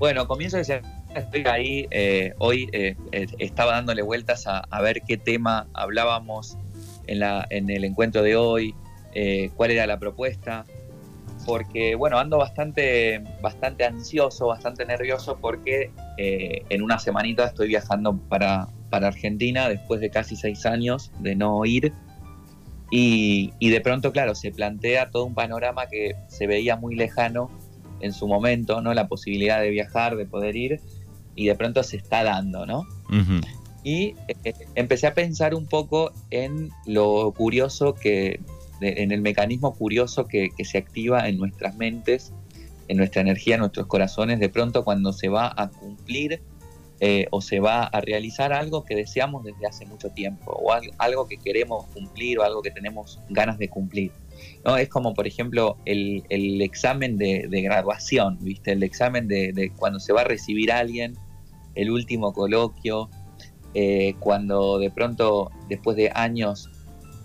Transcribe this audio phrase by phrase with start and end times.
[0.00, 0.80] Bueno, comienzo decir,
[1.14, 6.56] estoy ahí, eh, hoy eh, eh, estaba dándole vueltas a, ver qué tema hablábamos
[7.06, 8.74] en, la, en el encuentro de hoy,
[9.56, 10.64] cuál era la propuesta,
[11.44, 18.68] porque bueno, ando bastante, bastante ansioso, bastante nervioso porque en una semanita estoy viajando para,
[18.88, 21.92] para Argentina después de casi seis años de no ir.
[22.90, 27.50] Y, y, de pronto, claro, se plantea todo un panorama que se veía muy lejano
[28.00, 28.94] en su momento, ¿no?
[28.94, 30.80] La posibilidad de viajar, de poder ir,
[31.34, 32.86] y de pronto se está dando, ¿no?
[33.82, 38.40] Y eh, empecé a pensar un poco en lo curioso que,
[38.80, 42.32] en el mecanismo curioso que, se activa en nuestras mentes,
[42.88, 46.42] en nuestra energía, en nuestros corazones, de pronto cuando se va a cumplir
[46.98, 51.26] eh, o se va a realizar algo que deseamos desde hace mucho tiempo, o algo
[51.26, 54.12] que queremos cumplir o algo que tenemos ganas de cumplir.
[54.64, 54.76] ¿No?
[54.76, 56.22] Es como, por ejemplo, el,
[56.62, 58.72] examen de, graduación, ¿viste?
[58.72, 61.14] El examen de, cuando se va a recibir alguien,
[61.74, 63.10] el último coloquio,
[63.74, 66.68] eh, cuando de pronto, después de años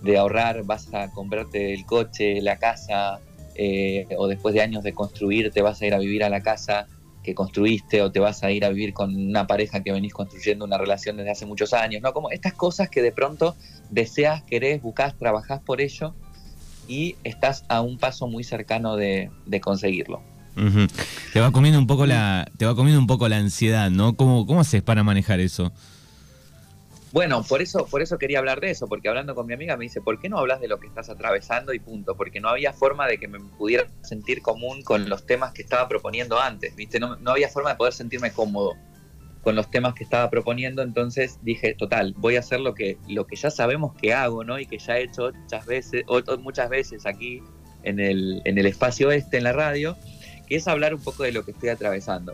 [0.03, 3.19] de ahorrar, vas a comprarte el coche, la casa,
[3.55, 6.41] eh, o después de años de construir, te vas a ir a vivir a la
[6.41, 6.87] casa
[7.23, 10.63] que construiste o te vas a ir a vivir con una pareja que venís construyendo
[10.63, 12.13] una relación desde hace muchos años, ¿no?
[12.13, 13.55] Como estas cosas que de pronto
[13.89, 16.13] deseas, querés, buscas, trabajás por ello
[16.87, 19.29] y estás a un paso muy cercano de,
[19.61, 20.21] conseguirlo.
[21.33, 24.15] Te va comiendo un poco la, te va comiendo un poco la ansiedad, ¿no?
[24.15, 25.73] ¿Cómo, cómo haces para manejar eso?
[27.11, 29.85] Bueno, por eso, por eso quería hablar de eso, porque hablando con mi amiga me
[29.85, 32.15] dice, ¿por qué no hablas de lo que estás atravesando y punto?
[32.17, 35.87] Porque no había forma de que me pudiera sentir común con los temas que estaba
[35.87, 36.99] proponiendo antes, ¿viste?
[36.99, 38.75] No, no había forma de poder sentirme cómodo
[39.45, 43.27] con los temas que estaba proponiendo, entonces dije, total, voy a hacer lo que, lo
[43.27, 44.59] que ya sabemos que hago, ¿no?
[44.59, 46.03] Y que ya he hecho muchas veces,
[46.39, 47.43] muchas veces aquí
[47.83, 49.97] en el, en el espacio este, en la radio,
[50.47, 52.33] que es hablar un poco de lo que estoy atravesando.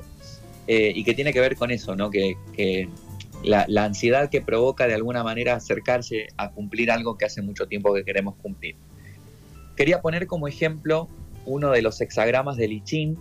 [0.68, 2.10] Eh, y que tiene que ver con eso, ¿no?
[2.10, 2.38] Que,
[3.44, 7.94] la, ansiedad que provoca de alguna manera acercarse a cumplir algo que hace mucho tiempo
[7.94, 8.78] que queremos cumplir.
[9.76, 11.10] Quería poner como ejemplo
[11.46, 13.18] uno de los hexagramas del I Ching.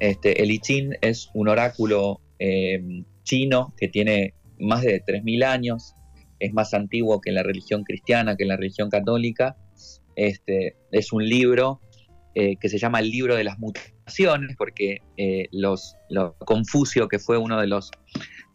[0.00, 5.94] Este, el I Ching es un oráculo eh, chino que tiene más de 3.000 años,
[6.40, 9.56] es más antiguo que la religión cristiana, que la religión católica.
[10.16, 11.80] Este, es un libro
[12.34, 15.96] eh, que se llama el libro de las mutaciones, porque eh, los,
[16.44, 17.90] Confucio, que fue uno de los,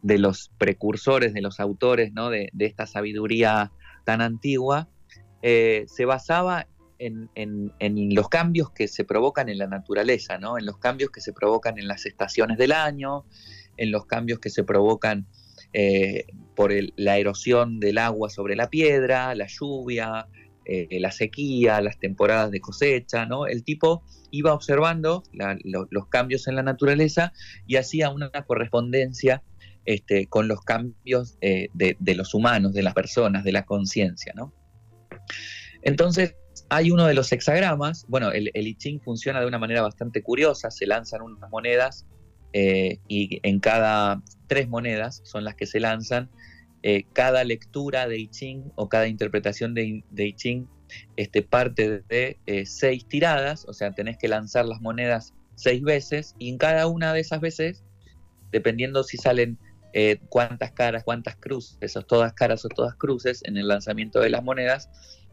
[0.02, 2.30] de los precursores, de los autores ¿no?
[2.30, 3.72] de, esta sabiduría
[4.06, 4.90] tan antigua,
[5.42, 6.68] eh, se basaba
[7.00, 10.58] en, en, los cambios que se provocan en la naturaleza, ¿no?
[10.58, 13.26] en los cambios que se provocan en las estaciones del año,
[13.78, 15.28] en los cambios que se provocan
[15.74, 16.26] eh,
[16.56, 20.28] por la erosión del agua sobre la piedra, la lluvia,
[20.66, 23.48] eh, la sequía, las temporadas de cosecha, ¿no?
[23.48, 25.24] El tipo iba observando
[25.64, 27.34] los cambios en la naturaleza
[27.68, 29.44] y hacía una correspondencia
[29.86, 34.54] este, con los cambios eh, de, los humanos, de las personas, de la conciencia, ¿no?
[35.82, 36.36] Entonces,
[36.70, 40.88] hay uno de los hexagramas, bueno, el, el funciona de una manera bastante curiosa, se
[40.88, 42.06] lanzan unas monedas
[42.54, 46.30] eh, y en cada tres monedas son las que se lanzan.
[46.84, 50.68] Eh, cada lectura de I Ching o cada interpretación de, de I Ching
[51.16, 56.36] este, parte de eh, seis tiradas, o sea, tenés que lanzar las monedas seis veces
[56.38, 57.84] y en cada una de esas veces,
[58.52, 59.58] dependiendo si salen
[60.28, 64.44] cuántas caras, cuántas cruces, o todas caras o todas cruces en el lanzamiento de las
[64.44, 64.90] monedas,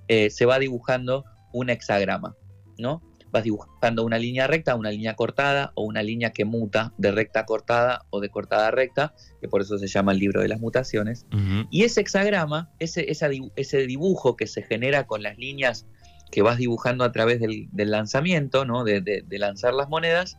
[0.07, 2.37] se va dibujando un hexagrama,
[2.77, 3.03] ¿no?
[3.31, 7.41] Vas dibujando una línea recta, una línea cortada o una línea que muta de recta
[7.41, 10.49] a cortada o de cortada a recta, que por eso se llama el libro de
[10.49, 11.27] las mutaciones.
[11.71, 15.87] Y ese hexagrama, ese, ese dibujo que se genera con las líneas
[16.31, 18.85] que vas dibujando a través del, lanzamiento, ¿no?
[18.85, 20.39] De, lanzar las monedas,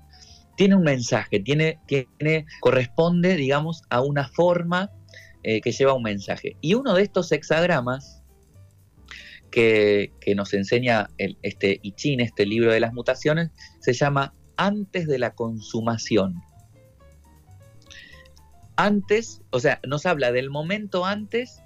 [0.55, 4.91] tiene un mensaje, tiene, tiene, corresponde, digamos, a una forma
[5.43, 6.55] eh, que lleva un mensaje.
[6.61, 8.20] Y uno de estos hexagramas
[9.51, 15.07] que, nos enseña el, este I Ching, este libro de las mutaciones, se llama Antes
[15.07, 16.41] de la consumación.
[18.77, 21.61] Antes, o sea, nos habla del momento antes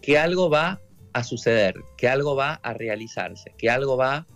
[0.00, 0.80] que algo va
[1.12, 4.26] a suceder, que algo va a realizarse, que algo va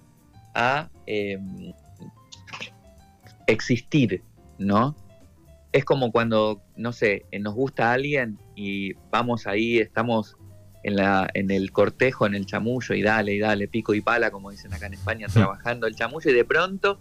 [0.55, 1.73] a em,
[3.47, 4.23] existir,
[4.59, 4.95] ¿no?
[5.73, 10.37] Es como cuando, no sé, nos gusta alguien y vamos ahí, estamos
[10.89, 14.31] en, la, en el cortejo, en el chamullo, y dale, y dale, pico y pala,
[14.31, 16.99] como dicen acá en España, trabajando el chamullo, y de pronto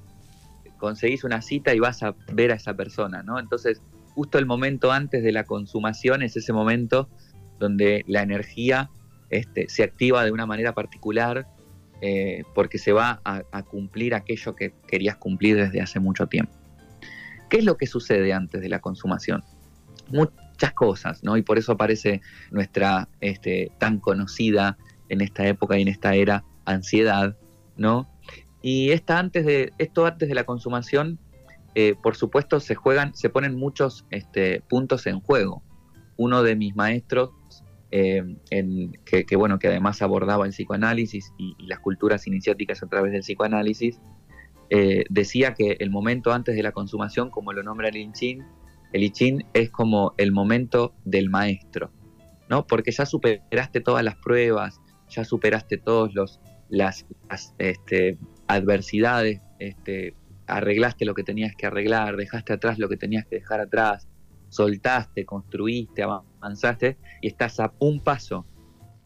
[0.78, 3.39] conseguís una cita y vas a ver a esa persona, ¿no?
[3.39, 3.81] Entonces,
[4.13, 7.10] justo el momento antes de la consumación es ese momento
[7.60, 8.89] donde la energía
[9.30, 11.48] este, se activa de una manera particular
[12.01, 16.54] eh, porque se va a, cumplir aquello que querías cumplir desde hace mucho tiempo.
[17.50, 19.44] ¿Qué es lo que sucede antes de la consumación?
[20.57, 21.38] Muchas cosas, ¿no?
[21.38, 24.75] Y por eso aparece nuestra este, tan conocida
[25.07, 27.38] en esta época y en esta era ansiedad,
[27.75, 28.09] ¿no?
[28.63, 31.19] Y esta antes de, esto antes de la consumación,
[31.75, 35.62] eh, por supuesto, se juegan, se ponen muchos este, puntos en juego.
[36.18, 37.30] Uno de mis maestros,
[37.92, 38.36] eh,
[39.06, 44.00] que, bueno, que además abordaba el psicoanálisis y, las culturas iniciáticas a través del psicoanálisis,
[44.71, 48.44] eh, decía que el momento antes de la consumación, como lo nombra el I Ching,
[48.94, 51.92] el I es como el momento del maestro,
[52.50, 52.66] ¿no?
[52.66, 54.80] Porque ya superaste todas las pruebas,
[55.10, 56.39] ya superaste todos
[56.69, 57.06] las,
[57.57, 58.18] este,
[58.48, 60.16] adversidades, este,
[60.48, 64.07] arreglaste lo que tenías que arreglar, dejaste atrás lo que tenías que dejar atrás,
[64.50, 68.45] soltaste, construiste, avanzaste y estás a un paso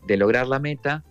[0.07, 1.04] de lograr la meta,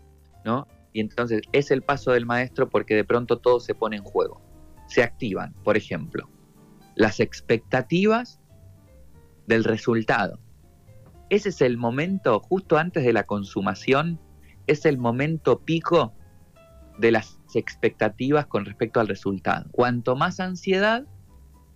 [0.45, 0.67] ¿no?
[0.93, 4.41] Y entonces es el paso del maestro porque de pronto todo se pone en juego.
[4.87, 6.29] Se activan, por ejemplo,
[6.97, 8.41] las expectativas
[9.47, 10.41] del resultado.
[11.29, 14.21] Ese es el momento, justo antes de la consumación,
[14.67, 16.13] es el momento pico
[16.99, 19.67] de las expectativas con respecto al resultado.
[19.71, 21.07] Cuanto más ansiedad,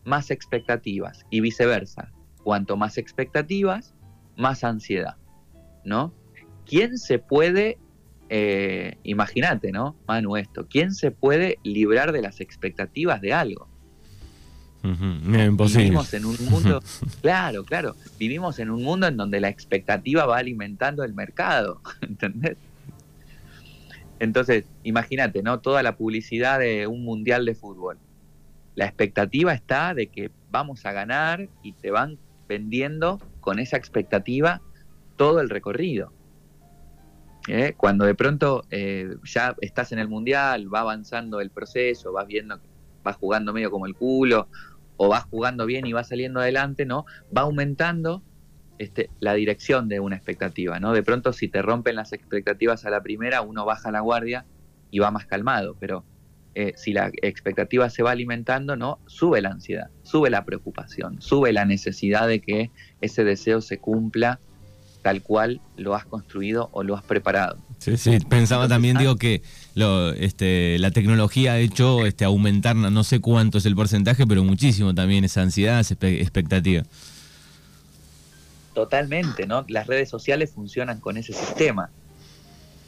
[0.04, 2.12] más expectativas y viceversa.
[2.42, 3.94] Cuanto más expectativas,
[4.36, 5.16] más ansiedad,
[5.84, 6.12] ¿no?
[6.66, 7.78] ¿Quién se puede,
[8.28, 13.68] eh, imagínate, ¿no, Manu, esto, quién se puede librar de las expectativas de algo?
[15.84, 16.82] Vivimos en un mundo,
[17.22, 22.56] claro, claro, vivimos en un mundo en donde la expectativa va alimentando el mercado, ¿entendés?
[24.18, 25.60] Entonces, imagínate, ¿no?
[25.60, 27.98] Toda la publicidad de un mundial de fútbol.
[28.74, 34.60] La expectativa está de que vamos a ganar y te van vendiendo con esa expectativa
[35.16, 36.12] todo el recorrido.
[37.48, 37.74] ¿Eh?
[37.76, 42.56] Cuando de pronto eh, ya estás en el mundial, va avanzando el proceso, vas viendo
[42.58, 42.66] que
[43.02, 44.48] vas jugando medio como el culo,
[44.96, 47.06] o vas jugando bien y vas saliendo adelante, ¿no?
[47.36, 48.22] Va aumentando
[48.78, 50.92] este, la dirección de una expectativa, ¿no?
[50.92, 54.44] De pronto si te rompen las expectativas a la primera, uno baja la guardia
[54.90, 56.04] y va más calmado, pero
[56.54, 59.00] eh, si la expectativa se va alimentando, ¿no?
[59.06, 62.70] Sube la ansiedad, sube la preocupación, sube la necesidad de que
[63.00, 64.40] ese deseo se cumpla
[65.04, 67.58] tal cual lo has construido o lo has preparado.
[67.78, 69.42] Sí, sí, pensaba también, ah, digo, que
[69.74, 74.42] lo, este, la tecnología ha hecho este, aumentar, no sé cuánto es el porcentaje, pero
[74.42, 76.84] muchísimo también esa ansiedad, esa expectativa.
[78.72, 79.66] Totalmente, ¿no?
[79.68, 81.90] Las redes sociales funcionan con ese sistema.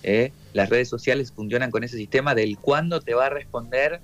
[0.03, 0.33] ¿eh?
[0.55, 4.01] Las redes sociales funcionan con ese sistema del cuándo te va a responder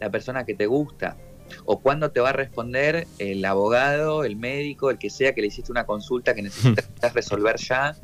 [0.00, 1.16] la persona que te gusta
[1.64, 5.48] o cuándo te va a responder el abogado, el médico, el que sea que le
[5.48, 7.96] hiciste una consulta que necesitas resolver ya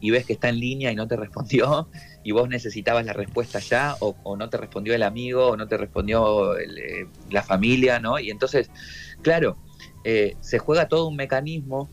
[0.00, 1.88] y ves que está en línea y no te respondió
[2.24, 5.76] y vos necesitabas la respuesta ya o, no te respondió el amigo o no te
[5.76, 8.18] respondió eh, la familia, ¿no?
[8.18, 8.70] Y entonces,
[9.22, 9.56] claro,
[10.04, 11.90] eh, se juega todo un mecanismo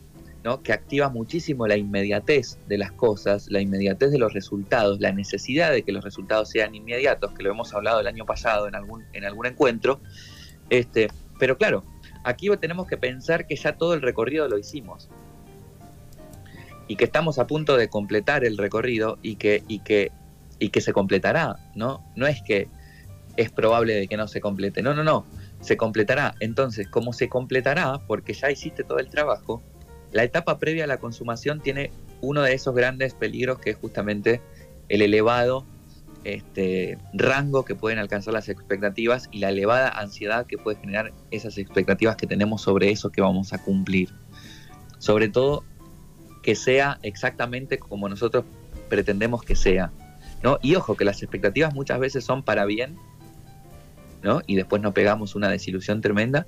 [0.62, 5.72] que activa muchísimo la inmediatez de las cosas, la inmediatez de los resultados, la necesidad
[5.72, 9.04] de que los resultados sean inmediatos, que lo hemos hablado el año pasado en algún,
[9.12, 10.00] en algún encuentro.
[10.70, 11.08] Este,
[11.38, 11.84] pero claro,
[12.24, 15.08] aquí tenemos que pensar que ya todo el recorrido lo hicimos
[16.88, 20.12] y que estamos a punto de completar el recorrido y que, y que,
[20.58, 22.04] y que se completará, ¿no?
[22.14, 22.68] No es que
[23.36, 25.26] es probable de que no se complete, no, no, no,
[25.60, 26.34] se completará.
[26.40, 29.62] Entonces, como se completará, porque ya hiciste todo el trabajo,
[30.12, 34.40] la etapa previa a la consumación tiene uno de esos grandes peligros que es justamente
[34.88, 35.66] el elevado
[36.34, 41.56] este, rango que pueden alcanzar las expectativas y la elevada ansiedad que puede generar esas
[41.56, 44.12] expectativas que tenemos sobre eso que vamos a cumplir.
[44.98, 45.64] Sobre todo
[46.42, 48.44] que sea exactamente como nosotros
[48.88, 49.92] pretendemos que sea.
[50.42, 50.58] ¿no?
[50.62, 52.96] Y ojo, que las expectativas muchas veces son para bien,
[54.22, 54.42] ¿no?
[54.46, 56.46] Y después nos pegamos una desilusión tremenda,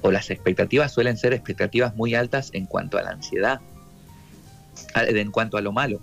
[0.00, 3.60] o las expectativas suelen ser expectativas muy altas en cuanto a la ansiedad,
[4.94, 6.00] en cuanto a lo malo.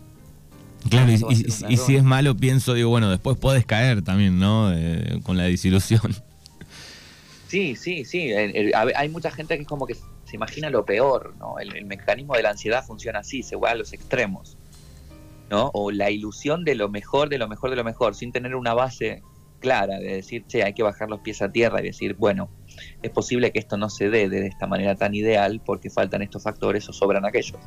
[0.89, 4.72] Claro, y, si es malo, pienso, digo, bueno, después puedes caer también, ¿no?
[5.24, 6.01] con la desilusión.
[7.48, 8.34] Sí, sí, sí.
[8.34, 11.60] Hay mucha gente que es como que se imagina lo peor, ¿no?
[11.60, 14.58] El, mecanismo de la ansiedad funciona así, se va a los extremos,
[15.50, 15.70] ¿no?
[15.74, 18.74] O la ilusión de lo mejor, de lo mejor, de lo mejor, sin tener una
[18.74, 19.22] base
[19.60, 22.50] clara de decir, che, hay que bajar los pies a tierra y decir, bueno,
[23.01, 26.44] es posible que esto no se dé de esta manera tan ideal porque faltan estos
[26.44, 27.60] factores o sobran aquellos.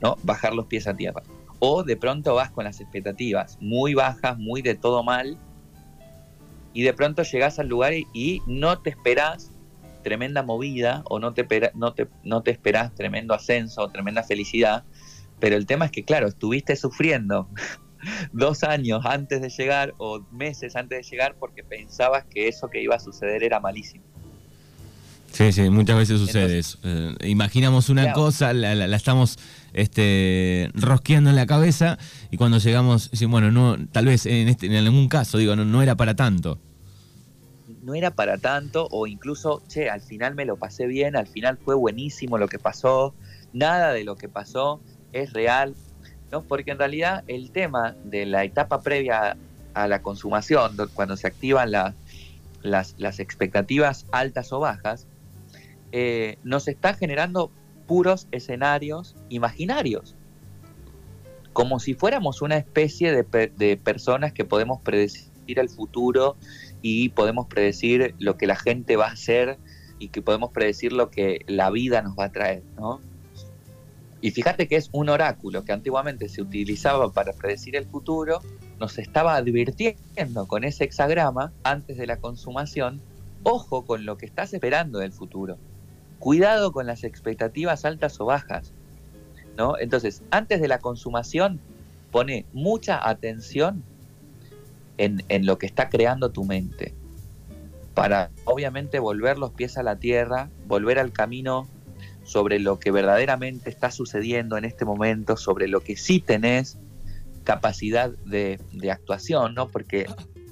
[0.00, 0.16] ¿no?
[0.22, 1.22] Bajar los pies a tierra.
[1.58, 5.38] O de pronto vas con las expectativas muy bajas, muy de todo mal,
[6.76, 9.50] y de pronto llegas al lugar y, no te esperas
[10.02, 14.84] tremenda movida o no te, no, te, no te esperás tremendo ascenso o tremenda felicidad,
[15.40, 17.48] pero el tema es que, claro, estuviste sufriendo
[18.32, 22.82] dos años antes de llegar o meses antes de llegar porque pensabas que eso que
[22.82, 24.04] iba a suceder era malísimo.
[25.36, 26.78] Sí, sí, muchas veces sucede eso.
[26.82, 29.38] Eh, imaginamos una cosa, la, estamos
[29.74, 31.98] este, rosqueando en la cabeza
[32.30, 35.94] y cuando llegamos, bueno, no, tal vez en, este, en algún caso, digo, no, era
[35.94, 36.58] para tanto.
[37.82, 41.58] No era para tanto, o incluso, che, al final me lo pasé bien, al final
[41.62, 43.14] fue buenísimo lo que pasó,
[43.52, 44.80] nada de lo que pasó
[45.12, 45.74] es real,
[46.32, 46.44] ¿no?
[46.44, 49.36] Porque en realidad el tema de la etapa previa
[49.74, 51.94] a la consumación, cuando se activan las,
[52.62, 55.06] las expectativas altas o bajas,
[55.92, 57.50] eh, nos está generando
[57.86, 60.14] puros escenarios imaginarios,
[61.52, 66.36] como si fuéramos una especie de, personas que podemos predecir el futuro
[66.82, 69.58] y podemos predecir lo que la gente va a hacer
[69.98, 73.00] y que podemos predecir lo que la vida nos va a traer, ¿no?
[74.20, 78.40] Y fíjate que es un oráculo que antiguamente se utilizaba para predecir el futuro,
[78.78, 83.00] nos estaba advirtiendo con ese hexagrama antes de la consumación,
[83.44, 85.58] ojo con lo que estás esperando del futuro.
[86.18, 88.72] Cuidado con las expectativas altas o bajas.
[89.56, 89.78] ¿no?
[89.78, 91.60] Entonces, antes de la consumación,
[92.10, 93.82] pone mucha atención
[94.98, 96.94] en, lo que está creando tu mente.
[97.94, 101.66] Para obviamente volver los pies a la tierra, volver al camino
[102.24, 106.78] sobre lo que verdaderamente está sucediendo en este momento, sobre lo que sí tenés
[107.44, 109.68] capacidad de, de actuación, ¿no?
[109.68, 110.06] Porque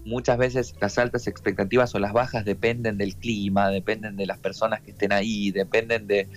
[0.04, 4.80] muchas veces las altas expectativas o las bajas dependen del clima, dependen de las personas
[4.80, 6.28] que estén ahí, dependen de,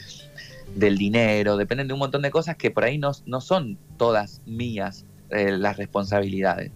[0.76, 4.42] del dinero, dependen de un montón de cosas que por ahí no, no son todas
[4.46, 6.72] mías eh, las responsabilidades.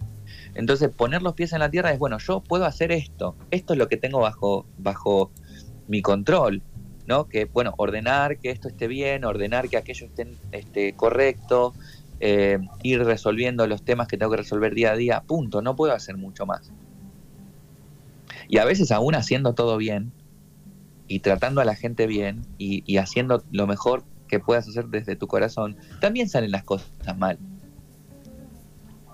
[0.54, 3.78] Entonces poner los pies en la tierra es, bueno, yo puedo hacer esto, esto es
[3.78, 5.30] lo que tengo bajo, bajo
[5.88, 6.62] mi control,
[7.06, 7.26] ¿no?
[7.26, 11.74] Que, bueno, ordenar que esto esté bien, ordenar que aquello esté, esté correcto,
[12.24, 15.92] eh, ir resolviendo los temas que tengo que resolver día a día, punto, no puedo
[15.92, 16.70] hacer mucho más.
[18.46, 20.12] Y a veces aún haciendo todo bien
[21.08, 25.26] y tratando a la gente bien y, haciendo lo mejor que puedas hacer desde tu
[25.26, 26.88] corazón, también salen las cosas
[27.18, 27.40] mal.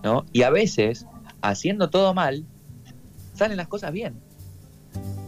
[0.03, 0.27] ¿no?
[0.35, 1.07] Y a veces,
[1.41, 2.45] haciendo todo mal,
[3.33, 4.21] salen las cosas bien.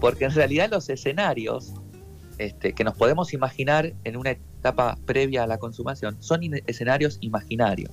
[0.00, 1.72] Porque en realidad los escenarios
[2.46, 7.90] este, que nos podemos imaginar en una etapa previa a la consumación son escenarios imaginarios.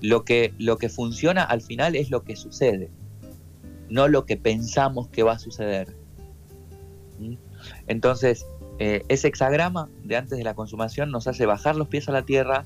[0.00, 2.90] Lo que, lo que funciona al final es lo que sucede
[3.88, 5.94] no lo que pensamos que va a suceder.
[7.18, 7.34] ¿Mm?
[7.86, 8.46] Entonces,
[8.78, 12.22] eh, ese hexagrama de antes de la consumación nos hace bajar los pies a la
[12.22, 12.64] tierra,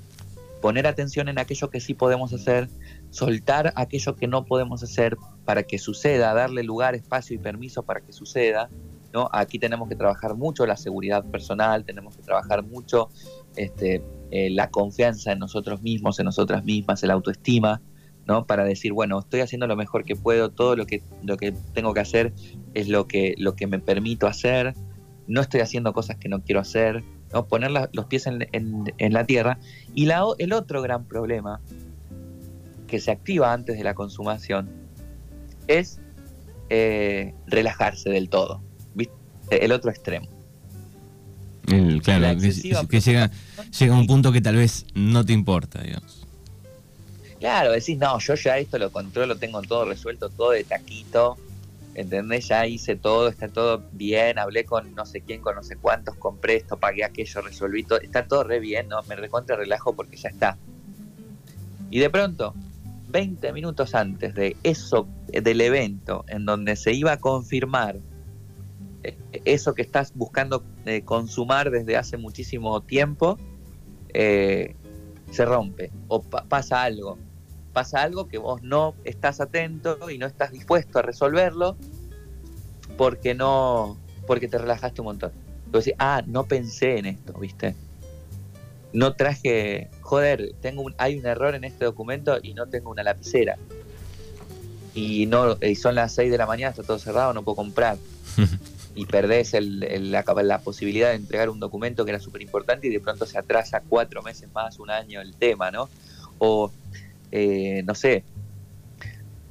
[0.60, 2.68] poner atención en aquello que sí podemos hacer,
[3.10, 8.00] soltar aquello que no podemos hacer para que suceda, darle lugar, espacio y permiso para
[8.00, 8.68] que suceda.
[9.12, 9.28] ¿No?
[9.32, 13.10] Aquí tenemos que trabajar mucho la seguridad personal, tenemos que trabajar mucho
[13.56, 17.80] este, eh, la confianza en nosotros mismos, en nosotras mismas, la autoestima.
[18.26, 18.46] ¿no?
[18.46, 21.94] Para decir, bueno, estoy haciendo lo mejor que puedo, todo lo que, lo que tengo
[21.94, 22.32] que hacer
[22.74, 24.74] es lo que, lo que me permito hacer,
[25.26, 27.02] no estoy haciendo cosas que no quiero hacer,
[27.32, 27.46] ¿no?
[27.46, 29.58] Poner los pies en, la tierra.
[29.94, 31.60] Y el otro gran problema
[32.86, 34.68] que se activa antes de la consumación
[35.68, 36.00] es
[36.68, 38.60] eh, relajarse del todo,
[39.50, 40.28] El otro extremo.
[42.02, 43.30] claro, que, llega,
[43.78, 46.26] llega a un punto que tal vez no te importa, digamos.
[47.40, 51.38] Claro, decís, no, yo ya esto lo controlo, tengo todo resuelto, todo de taquito,
[51.94, 52.48] ¿entendés?
[52.48, 56.16] Ya hice todo, está todo bien, hablé con no sé quién, con no sé cuántos,
[56.16, 59.02] compré esto, pagué aquello, resolví todo, está todo re bien, ¿no?
[59.08, 60.58] Me recontra relajo porque ya está.
[61.90, 62.54] Y de pronto,
[63.08, 67.96] 20 minutos antes de eso, del evento, en donde se iba a confirmar
[69.44, 73.38] eso que estás buscando eh, consumar desde hace muchísimo tiempo,
[74.12, 74.76] eh,
[75.30, 77.16] se rompe o pasa algo
[77.72, 81.76] pasa algo que vos no estás atento y no estás dispuesto a resolverlo
[82.96, 85.32] porque no porque te relajaste un montón.
[85.66, 87.74] Entonces, ah, no pensé en esto, ¿viste?
[88.92, 93.02] No traje, joder, tengo un, hay un error en este documento y no tengo una
[93.02, 93.56] lapicera.
[94.94, 97.96] Y no y son las 6 de la mañana, está todo cerrado, no puedo comprar.
[98.94, 103.00] y perdés el, la, posibilidad de entregar un documento que era súper importante y de
[103.00, 105.88] pronto se atrasa cuatro meses más, un año el tema, ¿no?
[106.38, 106.72] O
[107.30, 108.24] eh, no sé,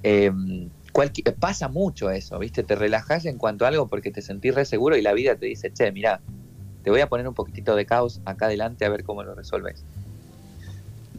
[0.04, 0.32] eh,
[1.40, 2.64] pasa mucho eso, ¿viste?
[2.64, 5.46] Te relajas en cuanto a algo porque te sentís re seguro y la vida te
[5.46, 6.20] dice, che, mira,
[6.84, 9.84] te voy a poner un poquitito de caos acá adelante a ver cómo lo resolves.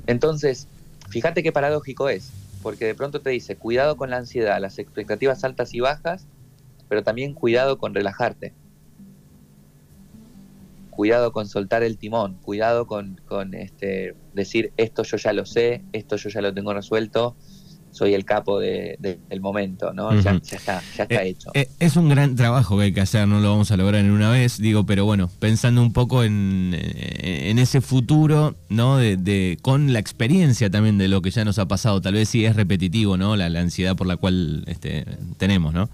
[0.06, 0.66] Entonces,
[1.08, 2.30] fíjate qué paradójico es,
[2.62, 6.26] porque de pronto te dice, cuidado con la ansiedad, las expectativas altas y bajas,
[6.90, 8.52] pero también cuidado con relajarte
[11.00, 13.16] cuidado con soltar el timón, cuidado con,
[13.54, 17.36] este, decir esto yo ya lo sé, esto yo ya lo tengo resuelto,
[17.90, 20.12] soy el capo del momento, ¿no?
[20.20, 21.52] ya, está, ya está eh, hecho.
[21.54, 24.10] Eh, es un gran trabajo que hay que hacer, no lo vamos a lograr en
[24.10, 28.98] una vez, digo, pero bueno, pensando un poco en, en ese futuro, ¿no?
[28.98, 32.44] De, con la experiencia también de lo que ya nos ha pasado, tal vez sí
[32.44, 33.36] es repetitivo, ¿no?
[33.36, 35.06] La, la ansiedad por la cual este,
[35.38, 35.88] tenemos, ¿no?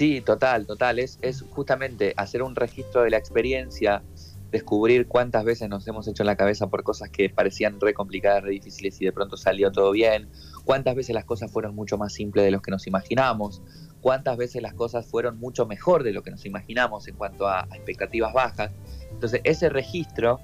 [0.00, 0.98] Sí, total, total.
[0.98, 1.18] Es,
[1.50, 4.02] justamente hacer un registro de la experiencia,
[4.50, 8.44] descubrir cuántas veces nos hemos hecho en la cabeza por cosas que parecían re complicadas,
[8.44, 10.30] re difíciles y de pronto salió todo bien,
[10.64, 13.60] cuántas veces las cosas fueron mucho más simples de lo que nos imaginamos,
[14.00, 17.68] cuántas veces las cosas fueron mucho mejor de lo que nos imaginamos en cuanto a,
[17.74, 18.72] expectativas bajas.
[19.10, 20.40] Entonces, ese registro,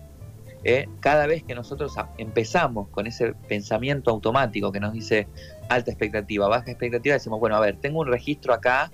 [0.64, 5.28] eh, cada vez que nosotros empezamos con ese pensamiento automático que nos dice
[5.70, 8.92] alta expectativa, baja expectativa, decimos, bueno, a ver, tengo un registro acá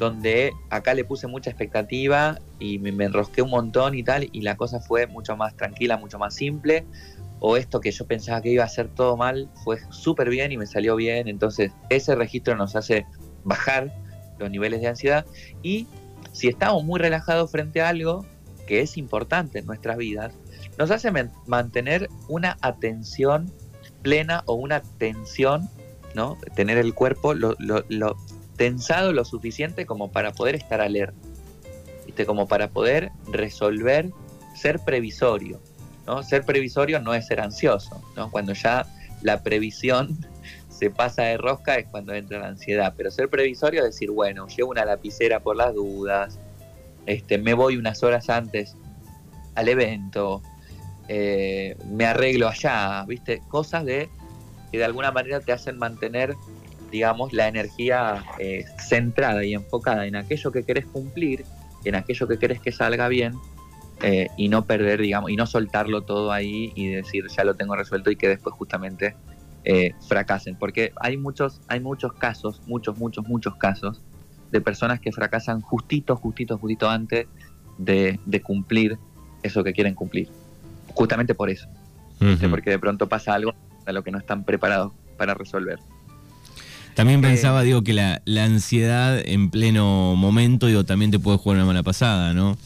[0.00, 4.56] donde acá le puse mucha expectativa y me, enrosqué un montón y tal, y la
[4.56, 6.86] cosa fue mucho más tranquila, mucho más simple,
[7.38, 10.56] o esto que yo pensaba que iba a ser todo mal fue súper bien y
[10.56, 13.04] me salió bien, entonces ese registro nos hace
[13.44, 13.94] bajar
[14.38, 15.26] los niveles de ansiedad.
[15.62, 15.86] Y
[16.32, 18.24] si estamos muy relajados frente a algo
[18.66, 20.32] que es importante en nuestras vidas,
[20.78, 21.12] nos hace
[21.46, 23.52] mantener una atención
[24.00, 25.68] plena o una tensión,
[26.14, 26.38] ¿no?
[26.56, 27.54] Tener el cuerpo lo,
[28.60, 31.16] tensado lo suficiente como para poder estar alerta,
[32.04, 32.26] ¿viste?
[32.26, 34.10] como para poder resolver,
[34.54, 35.58] ser previsorio.
[36.06, 36.22] ¿no?
[36.22, 38.30] Ser previsorio no es ser ansioso, ¿no?
[38.30, 38.84] cuando ya
[39.22, 40.18] la previsión
[40.68, 44.46] se pasa de rosca es cuando entra la ansiedad, pero ser previsorio es decir, bueno,
[44.46, 46.38] llevo una lapicera por las dudas,
[47.06, 48.76] este, me voy unas horas antes
[49.54, 50.42] al evento,
[51.08, 53.40] eh, me arreglo allá, ¿viste?
[53.48, 54.10] Cosas de
[54.70, 56.34] que de alguna manera te hacen mantener
[56.90, 61.44] digamos, la energía eh, centrada y enfocada en aquello que querés cumplir,
[61.84, 63.34] en aquello que querés que salga bien,
[64.02, 67.76] eh, y no perder, digamos, y no soltarlo todo ahí y decir ya lo tengo
[67.76, 69.14] resuelto y que después justamente
[69.64, 70.56] eh, fracasen.
[70.56, 74.00] Porque hay muchos, hay muchos casos, muchos, muchos, muchos casos
[74.50, 77.26] de personas que fracasan justito, justito, justito antes
[77.76, 78.98] de, cumplir
[79.42, 80.28] eso que quieren cumplir.
[80.94, 81.68] Justamente por eso.
[82.50, 83.54] Porque de pronto pasa algo
[83.86, 85.78] a lo que no están preparados para resolver.
[86.94, 91.66] También pensaba, digo, que la, ansiedad en pleno momento, digo, también te puede jugar una
[91.66, 92.56] mala pasada, ¿no?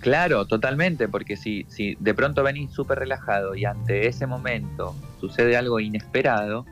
[0.00, 5.56] Claro, totalmente, porque si, si de pronto venís súper relajado y ante ese momento sucede
[5.56, 6.64] algo inesperado,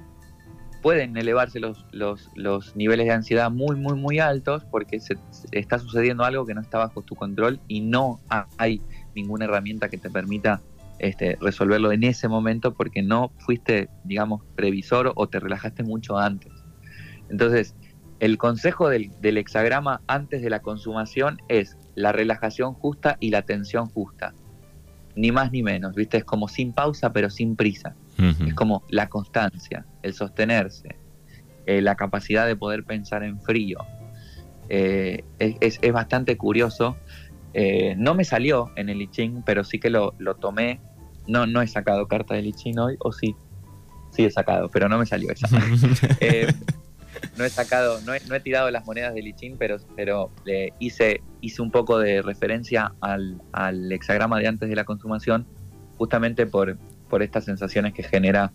[0.83, 5.18] pueden elevarse los, los, los niveles de ansiedad muy, muy, muy altos porque se,
[5.53, 8.21] está sucediendo algo que no está bajo tu control y no
[8.57, 8.81] hay
[9.14, 10.62] ninguna herramienta que te permita
[10.99, 16.53] este, resolverlo en ese momento porque no fuiste, digamos, previsor o te relajaste mucho antes.
[17.29, 17.75] Entonces,
[18.21, 23.87] el consejo del, hexagrama antes de la consumación es la relajación justa y la tensión
[23.87, 24.35] justa.
[25.15, 26.19] Ni más ni menos, ¿viste?
[26.19, 27.95] Es como sin pausa pero sin prisa.
[28.45, 30.97] Es como la constancia, el sostenerse,
[31.67, 33.79] eh, la capacidad de poder pensar en frío.
[34.69, 36.97] Eh, es, bastante curioso.
[37.55, 40.81] Eh, no me salió en el I Ching, pero sí que lo, lo tomé
[41.29, 43.37] no, no he sacado carta de Lichin hoy, o sí.
[44.11, 45.47] Sí he sacado, pero no me salió esa.
[46.21, 46.53] Eh,
[47.37, 50.71] no he sacado, no he, no he, tirado las monedas de Lichin, pero, pero eh,
[50.79, 55.47] hice, hice un poco de referencia al, al, hexagrama de antes de la consumación,
[55.97, 58.53] justamente por, por estas sensaciones que genera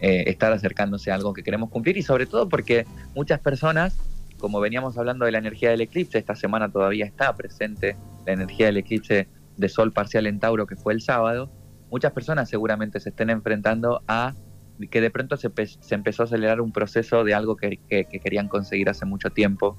[0.00, 3.96] eh, estar acercándose a algo que queremos cumplir y sobre todo porque muchas personas,
[4.38, 8.66] como veníamos hablando de la energía del eclipse, esta semana todavía está presente la energía
[8.66, 11.50] del eclipse de Sol parcial en Tauro que fue el sábado,
[11.90, 14.34] muchas personas seguramente se estén enfrentando a
[14.88, 15.50] que de pronto se,
[15.90, 19.76] empezó a acelerar un proceso de algo que, querían conseguir hace mucho tiempo.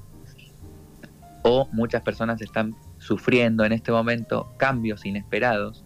[1.44, 5.84] O muchas personas están sufriendo en este momento cambios inesperados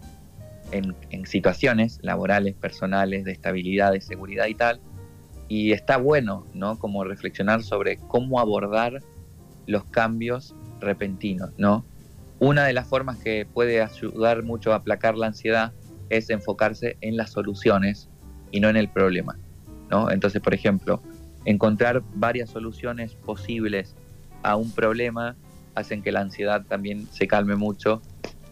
[0.70, 4.80] en, situaciones laborales, personales, de estabilidad, de seguridad y tal.
[5.48, 6.78] Y está bueno, ¿no?
[6.78, 8.98] Como reflexionar sobre cómo abordar
[9.66, 11.86] los cambios repentinos, ¿no?
[12.38, 15.72] Una de las formas que puede ayudar mucho a aplacar la ansiedad
[16.10, 18.08] es enfocarse en las soluciones
[18.50, 19.38] y no en el problema.
[19.90, 20.10] ¿no?
[20.10, 21.02] Entonces, por ejemplo,
[21.44, 23.96] encontrar varias soluciones posibles
[24.42, 25.36] a un problema
[25.74, 28.02] hacen que la ansiedad también se calme mucho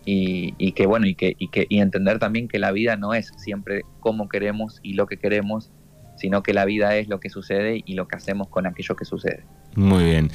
[0.06, 3.82] y, que bueno y que, y que entender también que la vida no es siempre
[4.00, 5.70] como queremos y lo que queremos
[6.16, 9.06] sino que la vida es lo que sucede y lo que hacemos con aquello que
[9.06, 9.44] sucede
[9.74, 10.30] muy bien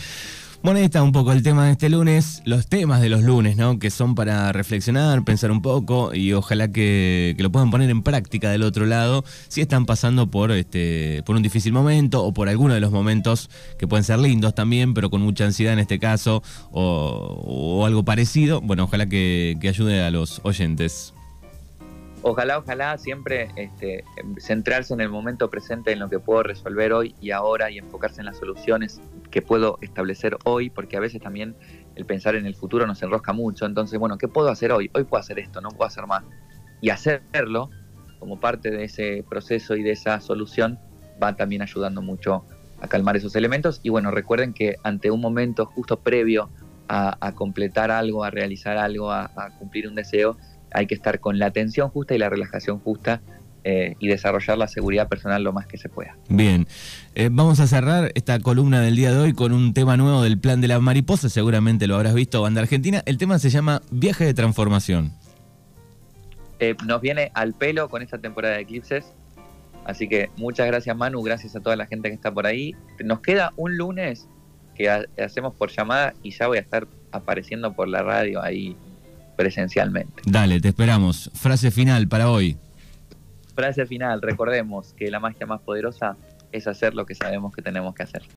[0.61, 3.55] bueno, ahí está un poco el tema de este lunes, los temas de los lunes,
[3.55, 3.79] ¿no?
[3.79, 8.51] Que son para reflexionar, pensar un poco y ojalá que, lo puedan poner en práctica
[8.51, 12.73] del otro lado si están pasando por, este, por un difícil momento o por alguno
[12.73, 16.43] de los momentos que pueden ser lindos también, pero con mucha ansiedad en este caso
[16.71, 18.59] o, algo parecido.
[18.61, 21.13] Bueno, ojalá que, que ayude a los oyentes.
[22.21, 24.03] Ojalá, ojalá siempre este,
[24.37, 28.21] centrarse en el momento presente, en lo que puedo resolver hoy y ahora y enfocarse
[28.21, 29.01] en las soluciones
[29.31, 31.55] que puedo establecer hoy, porque a veces también
[31.95, 33.65] el pensar en el futuro nos enrosca mucho.
[33.65, 34.89] Entonces, bueno, ¿qué puedo hacer hoy?
[34.93, 36.23] Hoy puedo hacer esto, no puedo hacer más.
[36.81, 37.69] Y hacerlo
[38.19, 40.79] como parte de ese proceso y de esa solución
[41.21, 42.45] va también ayudando mucho
[42.81, 43.79] a calmar esos elementos.
[43.83, 46.49] Y bueno, recuerden que ante un momento justo previo
[46.87, 49.29] a, completar algo, a realizar algo, a,
[49.59, 50.37] cumplir un deseo,
[50.71, 53.21] hay que estar con la atención justa y la relajación justa
[53.65, 56.15] eh, y desarrollar la seguridad personal lo más que se pueda.
[56.29, 56.65] Bien,
[57.13, 60.39] eh, vamos a cerrar esta columna del día de hoy con un tema nuevo del
[60.39, 63.03] plan de la mariposa, seguramente lo habrás visto, Banda Argentina.
[63.05, 65.11] El tema se llama Viaje de Transformación.
[66.59, 69.13] Eh, nos viene al pelo con esta temporada de eclipses,
[69.85, 72.75] así que muchas gracias Manu, gracias a toda la gente que está por ahí.
[73.03, 74.29] Nos queda un lunes
[74.73, 78.77] que hacemos por llamada y ya voy a estar apareciendo por la radio ahí
[79.39, 80.21] presencialmente.
[80.25, 81.31] Dale, te esperamos.
[81.33, 82.57] Frase final para hoy.
[83.55, 86.17] Frase final, recordemos que la magia más poderosa
[86.51, 88.23] es hacer lo que sabemos que tenemos que hacer.